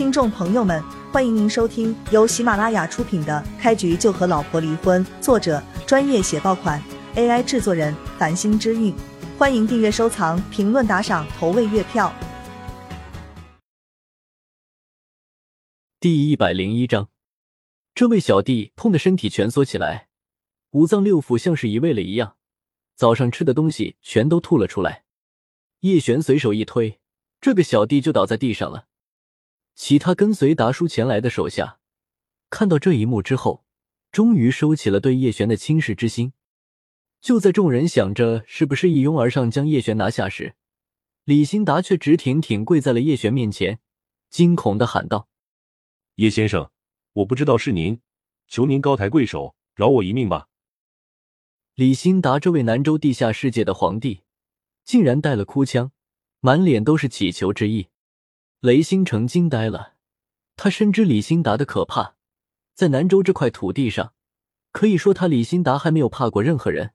[0.00, 6.82] 听众朋友们，欢迎您收听由喜马拉雅出品的《开局就和老婆离婚》，作者专业写爆款
[7.16, 8.94] ，AI 制作人繁星之韵。
[9.36, 12.10] 欢迎订阅、收藏、评论、打赏、投喂月票。
[16.00, 17.10] 第一百零一章，
[17.94, 20.08] 这位小弟痛的身体蜷缩起来，
[20.70, 22.36] 五脏六腑像是移位了一样，
[22.96, 25.04] 早上吃的东西全都吐了出来。
[25.80, 26.98] 叶璇随手一推，
[27.38, 28.86] 这个小弟就倒在地上了。
[29.82, 31.78] 其他跟随达叔前来的手下
[32.50, 33.64] 看到这一幕之后，
[34.12, 36.34] 终于收起了对叶璇的轻视之心。
[37.22, 40.54] 就在众人想着是不是一拥而上将叶璇拿下时，
[41.24, 43.80] 李兴达却直挺挺跪在了叶璇面前，
[44.28, 45.28] 惊恐的喊道
[46.16, 46.70] ：“叶先生，
[47.14, 48.02] 我不知道是您，
[48.48, 50.48] 求您高抬贵手，饶我一命吧！”
[51.74, 54.20] 李兴达这位南州地下世界的皇帝，
[54.84, 55.90] 竟然带了哭腔，
[56.40, 57.86] 满脸都是乞求之意。
[58.60, 59.94] 雷星辰惊呆了，
[60.54, 62.16] 他深知李新达的可怕，
[62.74, 64.12] 在南州这块土地上，
[64.70, 66.92] 可以说他李新达还没有怕过任何人。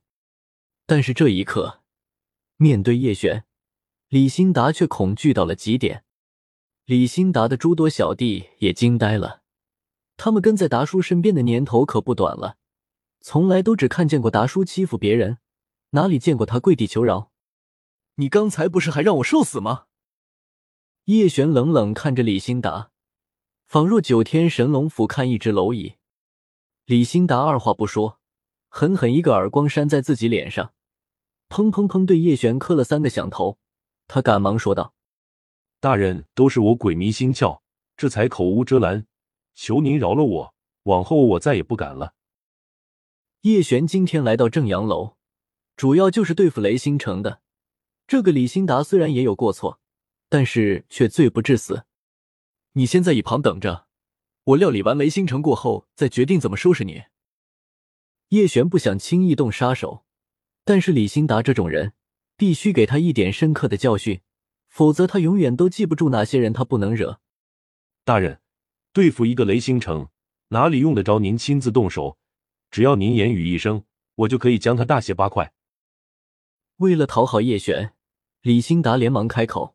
[0.86, 1.82] 但是这一刻，
[2.58, 3.46] 面对叶璇，
[4.10, 6.04] 李新达却恐惧到了极点。
[6.86, 9.42] 李新达的诸多小弟也惊呆了，
[10.18, 12.58] 他们跟在达叔身边的年头可不短了，
[13.22, 15.40] 从来都只看见过达叔欺负别人，
[15.90, 17.32] 哪里见过他跪地求饶？
[18.18, 19.86] 你刚才不是还让我受死吗？
[21.06, 22.90] 叶璇冷冷看着李兴达，
[23.68, 25.98] 仿若九天神龙俯瞰一只蝼蚁。
[26.86, 28.20] 李兴达二话不说，
[28.70, 30.74] 狠狠一个耳光扇在自己脸上，
[31.48, 33.60] 砰砰砰，对叶璇磕了三个响头。
[34.08, 34.96] 他赶忙说道
[35.80, 37.60] ：“大人，都是我鬼迷心窍，
[37.96, 39.06] 这才口无遮拦，
[39.54, 42.16] 求您饶了我，往后我再也不敢了。”
[43.42, 45.18] 叶璇今天来到正阳楼，
[45.78, 47.42] 主要就是对付雷星城的。
[48.08, 49.80] 这个李兴达虽然也有过错。
[50.30, 51.86] 但是却罪不至死。
[52.74, 53.88] 你先在一旁等着，
[54.44, 57.04] 我料理完雷星城过后再决定怎么收拾你。
[58.30, 60.04] 叶璇不想轻易动杀手，
[60.64, 61.94] 但是李兴达这种人
[62.36, 64.22] 必须给他一点深刻的教训，
[64.68, 67.22] 否则他永远都记不住哪些人他不能惹。
[68.04, 68.42] 大人，
[68.92, 70.10] 对付一个雷星城，
[70.50, 72.18] 哪里用得着您亲自动手？
[72.72, 73.86] 只要您言语一声，
[74.16, 75.54] 我就可以将他大卸八块。
[76.78, 77.94] 为了讨好叶璇，
[78.42, 79.75] 李兴达连忙开口。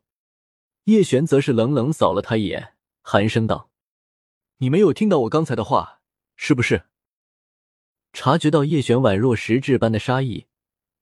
[0.85, 3.69] 叶璇则是冷冷扫了他一眼，寒声道
[4.57, 6.01] ：“你没有听到我刚才的话，
[6.35, 6.85] 是不是？”
[8.13, 10.47] 察觉到叶璇宛若实质般的杀意，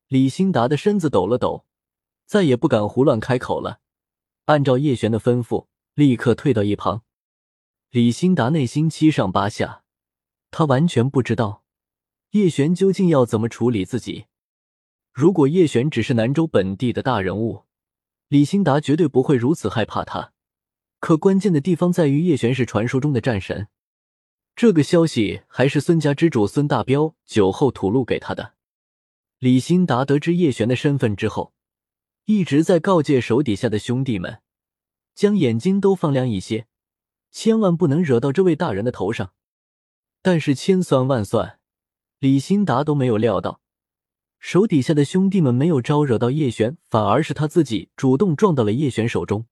[0.07, 1.65] 李新达的身子抖了抖，
[2.25, 3.79] 再也不敢胡乱开口了。
[4.45, 7.03] 按照叶璇的吩咐，立刻退到一旁。
[7.89, 9.83] 李新达内心七上八下，
[10.51, 11.63] 他完全不知道
[12.31, 14.25] 叶璇究竟要怎么处理自己。
[15.11, 17.65] 如果叶璇只是南州本地的大人物，
[18.29, 20.33] 李新达绝对不会如此害怕他，
[20.99, 23.69] 可关键的地方在于叶璇是传说中的战神，
[24.55, 28.53] 这个消息还是孙家之主孙大彪酒后吐露给他的。
[29.39, 31.53] 李新达得知叶璇的身份之后，
[32.25, 34.43] 一直在告诫手底下的兄弟们，
[35.15, 36.67] 将眼睛都放亮一些，
[37.31, 39.33] 千万不能惹到这位大人的头上。
[40.21, 41.59] 但是千算万算，
[42.19, 43.61] 李新达都没有料到。
[44.39, 49.45] 手底下的兄弟们没有招惹到叶璇，反而是他自己主动撞到了叶璇手中。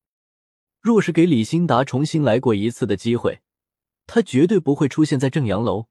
[0.81, 3.41] 若是给李新达重新来过一次的机会，
[4.07, 5.87] 他绝对不会出现在正阳楼。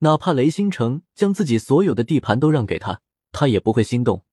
[0.00, 3.00] 哪怕雷星城将自己所有的地盘都让给他，
[3.30, 4.24] 他也不会心动。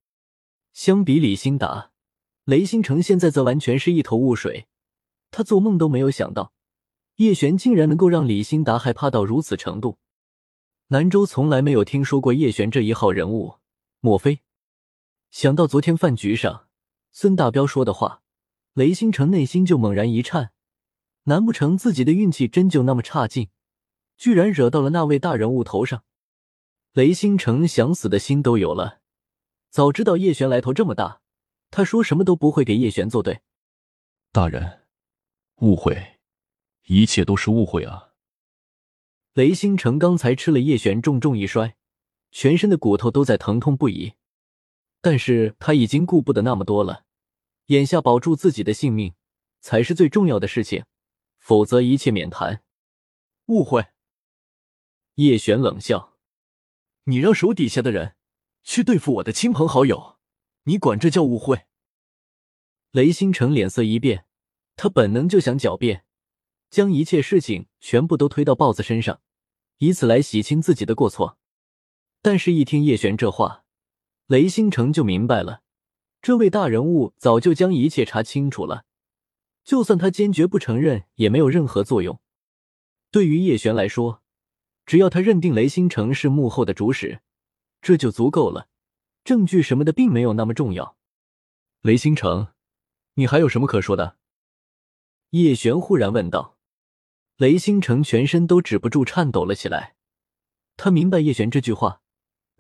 [0.74, 1.92] 相比李新达，
[2.46, 4.66] 雷星城现在则完全是一头雾水。
[5.30, 6.52] 他做梦都没有想到，
[7.18, 10.00] 叶璇竟然能够让李新达害怕到如此程度。
[10.88, 13.61] 南州从来没有听说过叶璇这一号人物。
[14.02, 14.42] 莫非
[15.30, 16.68] 想到昨天饭局上
[17.12, 18.24] 孙大彪说的话，
[18.74, 20.52] 雷星辰内心就猛然一颤。
[21.26, 23.50] 难不成自己的运气真就那么差劲，
[24.18, 26.04] 居然惹到了那位大人物头上？
[26.94, 29.02] 雷星辰想死的心都有了。
[29.70, 31.22] 早知道叶璇来头这么大，
[31.70, 33.42] 他说什么都不会给叶璇作对。
[34.32, 34.88] 大人，
[35.58, 36.18] 误会，
[36.88, 38.14] 一切都是误会啊！
[39.34, 41.78] 雷星辰刚才吃了叶璇重重一摔。
[42.32, 44.14] 全身的骨头都在疼痛不已，
[45.02, 47.06] 但是他已经顾不得那么多了，
[47.68, 49.14] 眼下保住自己的性命
[49.60, 50.86] 才是最重要的事情，
[51.38, 52.64] 否则一切免谈。
[53.48, 53.88] 误会？
[55.16, 56.18] 叶璇冷笑
[57.04, 58.16] ：“你让手底下的人
[58.64, 60.18] 去对付我的亲朋好友，
[60.64, 61.66] 你管这叫误会？”
[62.92, 64.26] 雷星辰脸色一变，
[64.78, 66.06] 他本能就想狡辩，
[66.70, 69.22] 将一切事情全部都推到豹子身上，
[69.80, 71.38] 以此来洗清自己的过错。
[72.22, 73.64] 但是，一听叶璇这话，
[74.28, 75.62] 雷星辰就明白了，
[76.22, 78.86] 这位大人物早就将一切查清楚了，
[79.64, 82.20] 就算他坚决不承认，也没有任何作用。
[83.10, 84.22] 对于叶璇来说，
[84.86, 87.22] 只要他认定雷星城是幕后的主使，
[87.82, 88.68] 这就足够了。
[89.24, 90.98] 证据什么的并没有那么重要。
[91.82, 92.50] 雷星城，
[93.16, 94.18] 你还有什么可说的？
[95.32, 96.58] 叶璇忽然问道。
[97.38, 99.96] 雷星城全身都止不住颤抖了起来。
[100.78, 102.01] 他明白叶璇这句话，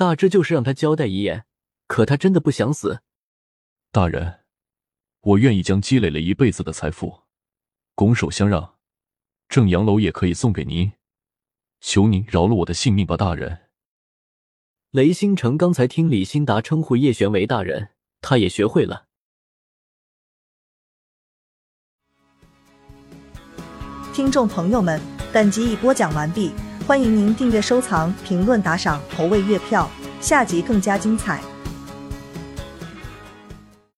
[0.01, 1.45] 大致就是让他交代遗言。
[1.86, 3.03] 可他真的不想死。
[3.92, 4.39] 大人，
[5.19, 7.21] 我愿意将积累了一辈子的财富
[7.94, 8.77] 拱手相让，
[9.48, 10.94] 正阳楼也可以送给您。
[11.81, 13.69] 求您饶了我的性命吧，大人。
[14.89, 17.89] 雷星辰刚才听李新达称呼叶璇为大人，
[18.21, 19.06] 他也学会了。
[24.12, 25.00] 听众朋友们，
[25.31, 26.51] 本集已播讲完毕，
[26.88, 29.89] 欢迎您订阅、收藏、评论、打赏、投喂月票，
[30.19, 31.39] 下集更加精彩。